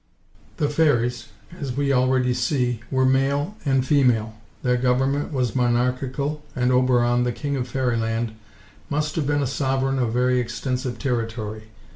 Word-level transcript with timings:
The 0.57 0.67
fairies, 0.67 1.27
as 1.59 1.73
we 1.77 1.93
already 1.93 2.33
see, 2.33 2.81
were 2.89 3.05
male 3.05 3.55
and 3.65 3.85
female. 3.85 4.33
Their 4.63 4.75
government 4.77 5.31
was 5.31 5.55
monarchical, 5.55 6.41
and 6.55 6.71
Oberon, 6.71 7.23
the 7.23 7.31
King 7.31 7.55
of 7.55 7.67
Fairyland, 7.67 8.31
must 8.89 9.15
have 9.15 9.27
been 9.27 9.43
a 9.43 9.45
sovereign 9.45 9.99
of 9.99 10.11
very 10.11 10.39
extensive 10.39 10.97
territory. 10.97 11.65